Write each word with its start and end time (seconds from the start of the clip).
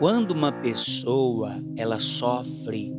Quando 0.00 0.30
uma 0.30 0.50
pessoa 0.50 1.62
ela 1.76 2.00
sofre 2.00 2.90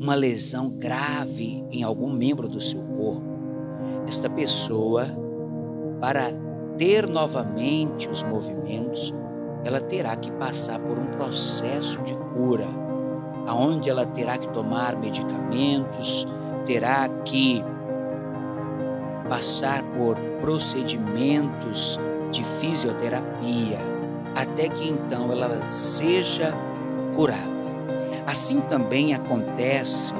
uma 0.00 0.14
lesão 0.14 0.70
grave 0.70 1.62
em 1.70 1.82
algum 1.82 2.10
membro 2.10 2.48
do 2.48 2.62
seu 2.62 2.80
corpo, 2.80 3.26
esta 4.08 4.30
pessoa, 4.30 5.06
para 6.00 6.32
ter 6.78 7.10
novamente 7.10 8.08
os 8.08 8.22
movimentos, 8.22 9.12
ela 9.66 9.82
terá 9.82 10.16
que 10.16 10.30
passar 10.30 10.78
por 10.78 10.98
um 10.98 11.04
processo 11.08 12.00
de 12.04 12.14
cura, 12.32 12.68
aonde 13.46 13.90
ela 13.90 14.06
terá 14.06 14.38
que 14.38 14.48
tomar 14.48 14.96
medicamentos, 14.96 16.26
terá 16.64 17.06
que 17.22 17.62
passar 19.28 19.82
por 19.92 20.16
procedimentos 20.40 22.00
de 22.32 22.42
fisioterapia, 22.42 23.78
até 24.36 24.68
que 24.68 24.86
então 24.86 25.32
ela 25.32 25.70
seja 25.70 26.52
curada. 27.14 27.56
Assim 28.26 28.60
também 28.60 29.14
acontece 29.14 30.14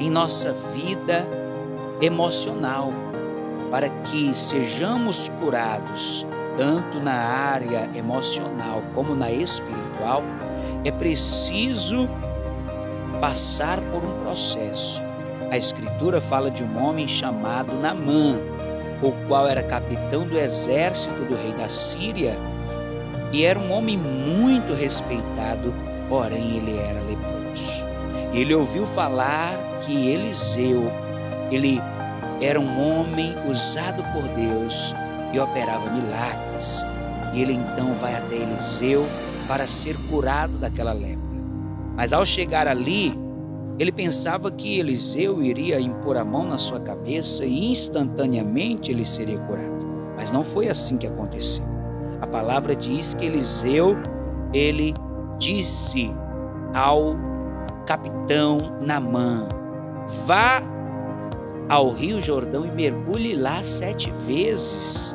em 0.00 0.10
nossa 0.10 0.52
vida 0.74 1.24
emocional, 2.00 2.92
para 3.70 3.88
que 3.88 4.36
sejamos 4.36 5.30
curados 5.40 6.26
tanto 6.56 6.98
na 6.98 7.14
área 7.14 7.88
emocional 7.94 8.82
como 8.92 9.14
na 9.14 9.30
espiritual, 9.30 10.24
é 10.84 10.90
preciso 10.90 12.08
passar 13.20 13.80
por 13.80 14.02
um 14.02 14.24
processo. 14.24 15.00
A 15.50 15.56
Escritura 15.56 16.20
fala 16.20 16.50
de 16.50 16.64
um 16.64 16.82
homem 16.82 17.06
chamado 17.06 17.72
Namã, 17.80 18.36
o 19.00 19.12
qual 19.28 19.46
era 19.46 19.62
capitão 19.62 20.26
do 20.26 20.38
exército 20.38 21.22
do 21.24 21.36
rei 21.36 21.52
da 21.52 21.68
Síria 21.68 22.36
e 23.32 23.44
era 23.44 23.58
um 23.58 23.72
homem 23.72 23.96
muito 23.96 24.74
respeitado, 24.74 25.72
porém 26.08 26.56
ele 26.56 26.76
era 26.76 27.00
leproso. 27.00 27.84
Ele 28.32 28.54
ouviu 28.54 28.86
falar 28.86 29.56
que 29.82 30.08
Eliseu, 30.08 30.90
ele 31.50 31.80
era 32.40 32.58
um 32.58 32.80
homem 32.80 33.34
usado 33.48 34.02
por 34.12 34.22
Deus 34.34 34.94
e 35.32 35.38
operava 35.38 35.90
milagres. 35.90 36.84
E 37.32 37.42
ele 37.42 37.52
então 37.52 37.94
vai 37.94 38.14
até 38.14 38.36
Eliseu 38.36 39.06
para 39.46 39.66
ser 39.66 39.96
curado 40.08 40.52
daquela 40.58 40.92
lepra. 40.92 41.20
Mas 41.96 42.12
ao 42.12 42.24
chegar 42.24 42.66
ali, 42.66 43.14
ele 43.78 43.92
pensava 43.92 44.50
que 44.50 44.78
Eliseu 44.78 45.42
iria 45.42 45.80
impor 45.80 46.16
a 46.16 46.24
mão 46.24 46.46
na 46.46 46.58
sua 46.58 46.80
cabeça 46.80 47.44
e 47.44 47.70
instantaneamente 47.70 48.90
ele 48.90 49.04
seria 49.04 49.38
curado. 49.38 49.80
Mas 50.16 50.30
não 50.30 50.42
foi 50.42 50.68
assim 50.68 50.96
que 50.96 51.06
aconteceu. 51.06 51.79
A 52.20 52.26
palavra 52.26 52.76
diz 52.76 53.14
que 53.14 53.24
Eliseu, 53.24 53.96
ele 54.52 54.94
disse 55.38 56.14
ao 56.74 57.16
capitão 57.86 58.76
Namã: 58.80 59.48
vá 60.26 60.62
ao 61.68 61.90
Rio 61.90 62.20
Jordão 62.20 62.66
e 62.66 62.70
mergulhe 62.70 63.34
lá 63.34 63.62
sete 63.64 64.10
vezes. 64.26 65.14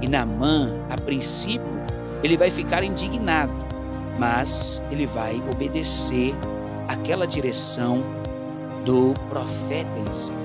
E 0.00 0.08
Namã, 0.08 0.72
a 0.88 0.96
princípio, 0.96 1.68
ele 2.22 2.36
vai 2.36 2.48
ficar 2.48 2.82
indignado, 2.82 3.52
mas 4.18 4.82
ele 4.90 5.04
vai 5.04 5.42
obedecer 5.50 6.34
aquela 6.88 7.26
direção 7.26 8.02
do 8.84 9.12
profeta 9.28 9.90
Eliseu. 9.98 10.36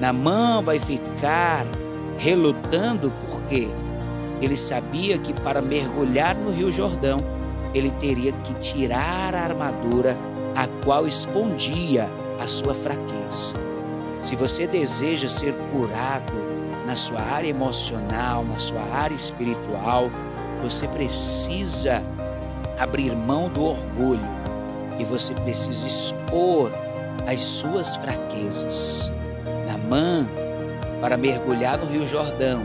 Namã 0.00 0.62
vai 0.62 0.78
ficar 0.78 1.66
relutando 2.18 3.12
porque 3.28 3.68
ele 4.40 4.56
sabia 4.56 5.18
que 5.18 5.32
para 5.32 5.62
mergulhar 5.62 6.36
no 6.36 6.50
Rio 6.50 6.70
Jordão, 6.70 7.18
ele 7.72 7.90
teria 7.92 8.32
que 8.32 8.54
tirar 8.54 9.34
a 9.34 9.42
armadura 9.42 10.16
a 10.54 10.66
qual 10.84 11.06
escondia 11.06 12.08
a 12.40 12.46
sua 12.46 12.74
fraqueza. 12.74 13.54
Se 14.20 14.36
você 14.36 14.66
deseja 14.66 15.28
ser 15.28 15.54
curado 15.72 16.32
na 16.86 16.94
sua 16.94 17.20
área 17.20 17.48
emocional, 17.48 18.44
na 18.44 18.58
sua 18.58 18.82
área 18.92 19.14
espiritual, 19.14 20.10
você 20.62 20.86
precisa 20.88 22.02
abrir 22.78 23.14
mão 23.14 23.48
do 23.48 23.62
orgulho 23.64 24.44
e 24.98 25.04
você 25.04 25.34
precisa 25.34 25.86
expor 25.86 26.70
as 27.26 27.42
suas 27.42 27.96
fraquezas. 27.96 29.10
Namã, 29.66 30.26
para 31.00 31.16
mergulhar 31.16 31.78
no 31.78 31.86
Rio 31.86 32.06
Jordão, 32.06 32.62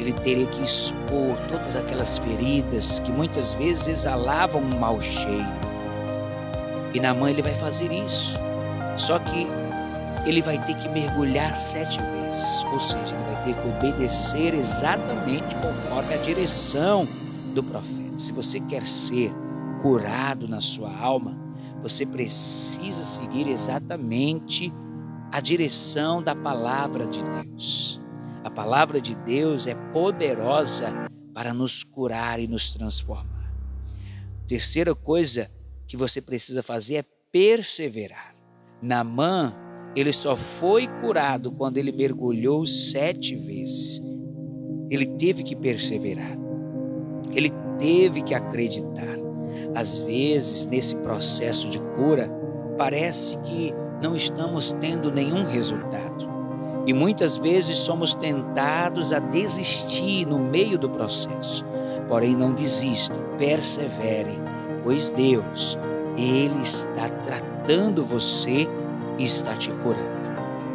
ele 0.00 0.12
teria 0.12 0.46
que 0.46 0.62
expor 0.62 1.36
todas 1.50 1.76
aquelas 1.76 2.18
feridas 2.18 2.98
que 3.00 3.10
muitas 3.10 3.54
vezes 3.54 3.88
exalavam 3.88 4.62
um 4.62 4.78
mau 4.78 5.00
cheiro. 5.00 5.46
E 6.94 7.00
na 7.00 7.12
mãe 7.14 7.32
ele 7.32 7.42
vai 7.42 7.54
fazer 7.54 7.92
isso. 7.92 8.38
Só 8.96 9.18
que 9.18 9.46
ele 10.24 10.42
vai 10.42 10.62
ter 10.64 10.74
que 10.74 10.88
mergulhar 10.88 11.54
sete 11.56 12.00
vezes, 12.00 12.64
ou 12.72 12.80
seja, 12.80 13.14
ele 13.14 13.34
vai 13.34 13.44
ter 13.44 13.54
que 13.54 13.68
obedecer 13.68 14.54
exatamente 14.54 15.54
conforme 15.56 16.14
a 16.14 16.16
direção 16.18 17.06
do 17.54 17.62
profeta. 17.62 18.18
Se 18.18 18.32
você 18.32 18.58
quer 18.60 18.86
ser 18.86 19.32
curado 19.80 20.48
na 20.48 20.60
sua 20.60 20.90
alma, 20.98 21.36
você 21.80 22.04
precisa 22.04 23.04
seguir 23.04 23.48
exatamente 23.48 24.72
a 25.30 25.40
direção 25.40 26.22
da 26.22 26.34
palavra 26.34 27.06
de 27.06 27.22
Deus. 27.22 28.00
Palavra 28.56 29.02
de 29.02 29.14
Deus 29.14 29.66
é 29.66 29.74
poderosa 29.92 30.86
para 31.34 31.52
nos 31.52 31.84
curar 31.84 32.40
e 32.40 32.48
nos 32.48 32.72
transformar. 32.72 33.52
Terceira 34.48 34.94
coisa 34.94 35.50
que 35.86 35.94
você 35.94 36.22
precisa 36.22 36.62
fazer 36.62 36.94
é 36.94 37.04
perseverar. 37.30 38.34
Namã, 38.80 39.54
ele 39.94 40.10
só 40.10 40.34
foi 40.34 40.88
curado 41.02 41.52
quando 41.52 41.76
ele 41.76 41.92
mergulhou 41.92 42.64
sete 42.64 43.36
vezes. 43.36 44.00
Ele 44.90 45.04
teve 45.04 45.42
que 45.42 45.54
perseverar. 45.54 46.38
Ele 47.34 47.50
teve 47.78 48.22
que 48.22 48.32
acreditar. 48.32 49.18
Às 49.74 49.98
vezes, 49.98 50.64
nesse 50.64 50.96
processo 50.96 51.68
de 51.68 51.78
cura, 51.94 52.30
parece 52.78 53.36
que 53.40 53.74
não 54.02 54.16
estamos 54.16 54.72
tendo 54.80 55.12
nenhum 55.12 55.44
resultado. 55.44 56.15
E 56.86 56.92
muitas 56.92 57.36
vezes 57.36 57.78
somos 57.78 58.14
tentados 58.14 59.12
a 59.12 59.18
desistir 59.18 60.24
no 60.24 60.38
meio 60.38 60.78
do 60.78 60.88
processo. 60.88 61.64
Porém, 62.06 62.36
não 62.36 62.52
desistam, 62.52 63.20
perseverem, 63.36 64.38
pois 64.84 65.10
Deus, 65.10 65.76
Ele 66.16 66.62
está 66.62 67.08
tratando 67.08 68.04
você 68.04 68.68
e 69.18 69.24
está 69.24 69.56
te 69.56 69.72
curando. 69.82 70.26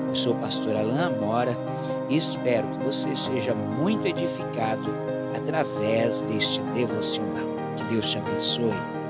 Eu 0.10 0.16
sou 0.16 0.34
o 0.34 0.40
pastor 0.40 0.76
Alain 0.76 1.00
Amora 1.00 1.58
e 2.10 2.18
espero 2.18 2.68
que 2.68 2.84
você 2.84 3.16
seja 3.16 3.54
muito 3.54 4.06
edificado 4.06 4.94
através 5.34 6.22
deste 6.24 6.62
devocional. 6.74 7.48
Que 7.78 7.86
Deus 7.86 8.12
te 8.12 8.18
abençoe 8.18 9.01